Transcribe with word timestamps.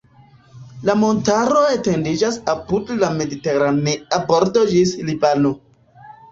La 0.87 0.95
montaro 1.01 1.61
etendiĝas 1.73 2.41
apud 2.55 2.95
la 3.03 3.11
Mediteranea 3.21 4.21
bordo 4.33 4.67
ĝis 4.75 4.99
Libano. 5.13 5.57